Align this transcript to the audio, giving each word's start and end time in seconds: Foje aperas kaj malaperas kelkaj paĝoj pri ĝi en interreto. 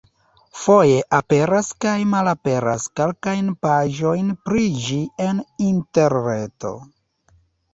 Foje 0.59 0.95
aperas 1.17 1.69
kaj 1.85 1.93
malaperas 2.13 2.87
kelkaj 3.01 3.35
paĝoj 3.67 4.15
pri 4.49 4.65
ĝi 4.87 4.99
en 5.27 5.45
interreto. 5.69 6.75